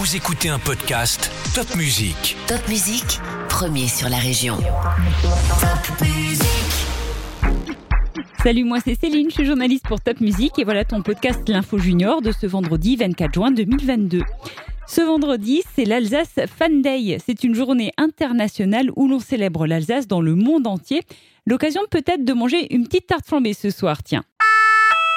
[0.00, 2.34] Vous écoutez un podcast Top Music.
[2.46, 4.56] Top Musique, premier sur la région.
[4.56, 6.46] Top Musique.
[8.42, 11.76] Salut, moi c'est Céline, je suis journaliste pour Top Music et voilà ton podcast L'Info
[11.76, 14.22] Junior de ce vendredi 24 juin 2022.
[14.88, 17.18] Ce vendredi, c'est l'Alsace Fan Day.
[17.22, 21.02] C'est une journée internationale où l'on célèbre l'Alsace dans le monde entier.
[21.44, 24.24] L'occasion peut-être de manger une petite tarte flambée ce soir, tiens.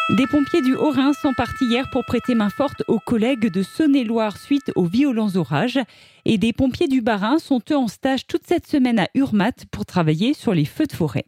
[0.09, 4.37] Des pompiers du Haut-Rhin sont partis hier pour prêter main forte aux collègues de Saône-et-Loire
[4.37, 5.79] suite aux violents orages.
[6.25, 9.85] Et des pompiers du Bas-Rhin sont eux en stage toute cette semaine à Urmat pour
[9.85, 11.23] travailler sur les feux de forêt.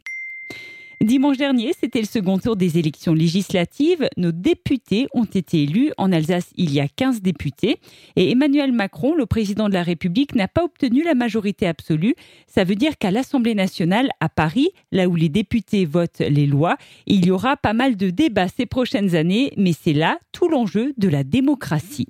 [1.02, 4.08] Dimanche dernier, c'était le second tour des élections législatives.
[4.16, 5.92] Nos députés ont été élus.
[5.98, 7.80] En Alsace, il y a 15 députés.
[8.16, 12.14] Et Emmanuel Macron, le président de la République, n'a pas obtenu la majorité absolue.
[12.46, 16.78] Ça veut dire qu'à l'Assemblée nationale, à Paris, là où les députés votent les lois,
[17.06, 19.52] il y aura pas mal de débats ces prochaines années.
[19.58, 22.08] Mais c'est là tout l'enjeu de la démocratie.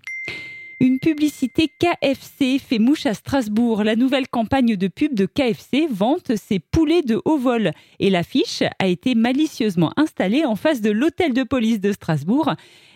[0.78, 3.82] Une publicité KFC fait mouche à Strasbourg.
[3.82, 7.70] La nouvelle campagne de pub de KFC vante ses poulets de haut vol.
[7.98, 12.52] Et l'affiche a été malicieusement installée en face de l'hôtel de police de Strasbourg.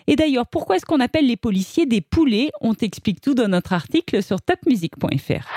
[0.06, 2.50] Et d'ailleurs, pourquoi est-ce qu'on appelle les policiers des poulets?
[2.60, 5.48] On t'explique tout dans notre article sur topmusic.fr.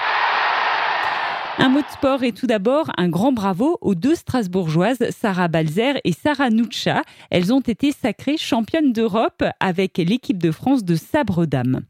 [1.57, 5.99] Un mot de sport et tout d'abord un grand bravo aux deux Strasbourgeoises, Sarah Balzer
[6.05, 7.03] et Sarah Nuccia.
[7.31, 11.81] Elles ont été sacrées championnes d'Europe avec l'équipe de France de sabre dames.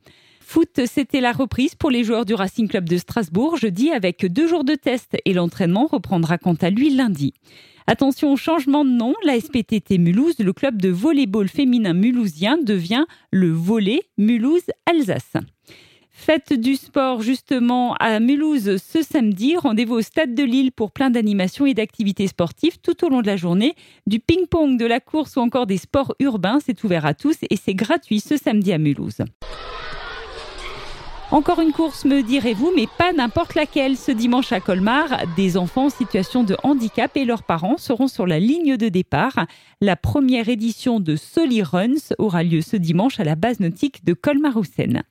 [0.45, 4.47] Foot, c'était la reprise pour les joueurs du Racing Club de Strasbourg jeudi avec deux
[4.47, 7.33] jours de test et l'entraînement reprendra quant à lui lundi.
[7.88, 13.05] Attention au changement de nom, la SPTT Mulhouse, le club de volleyball féminin mulhousien devient
[13.31, 15.33] le Volley Mulhouse Alsace.
[16.11, 19.58] Fête du sport justement à Mulhouse ce samedi.
[19.58, 23.27] Rendez-vous au Stade de Lille pour plein d'animations et d'activités sportives tout au long de
[23.27, 23.73] la journée.
[24.05, 27.55] Du ping-pong, de la course ou encore des sports urbains, c'est ouvert à tous et
[27.55, 29.23] c'est gratuit ce samedi à Mulhouse.
[31.34, 33.98] Encore une course, me direz-vous, mais pas n'importe laquelle.
[33.98, 38.27] Ce dimanche à Colmar, des enfants en situation de handicap et leurs parents seront sur
[38.27, 39.48] la ligne de départ.
[39.82, 44.14] La première édition de Soli Runs aura lieu ce dimanche à la base nautique de
[44.14, 45.02] Colmar-Houssen.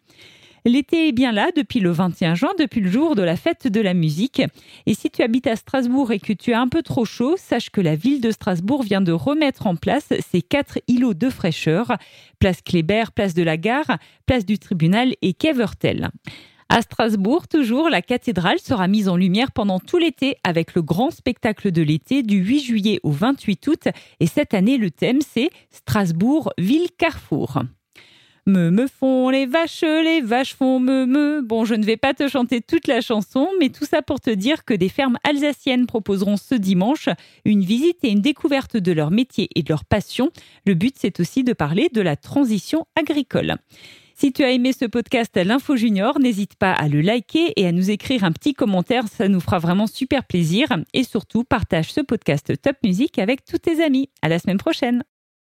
[0.65, 3.81] L'été est bien là depuis le 21 juin, depuis le jour de la fête de
[3.81, 4.43] la musique.
[4.87, 7.71] Et si tu habites à Strasbourg et que tu as un peu trop chaud, sache
[7.71, 11.97] que la ville de Strasbourg vient de remettre en place ses quatre îlots de fraîcheur.
[12.39, 16.11] Place Kléber, place de la gare, place du tribunal et Kevertel.
[16.69, 21.11] À Strasbourg, toujours, la cathédrale sera mise en lumière pendant tout l'été avec le grand
[21.11, 23.89] spectacle de l'été du 8 juillet au 28 août.
[24.21, 27.62] Et cette année, le thème, c'est Strasbourg, ville carrefour.
[28.44, 31.42] Me me font les vaches, les vaches font me me.
[31.42, 34.30] Bon, je ne vais pas te chanter toute la chanson, mais tout ça pour te
[34.30, 37.08] dire que des fermes alsaciennes proposeront ce dimanche
[37.44, 40.30] une visite et une découverte de leur métier et de leur passion.
[40.66, 43.58] Le but, c'est aussi de parler de la transition agricole.
[44.16, 47.72] Si tu as aimé ce podcast L'Info Junior, n'hésite pas à le liker et à
[47.72, 50.66] nous écrire un petit commentaire, ça nous fera vraiment super plaisir.
[50.92, 54.10] Et surtout, partage ce podcast Top Music avec tous tes amis.
[54.20, 55.04] À la semaine prochaine.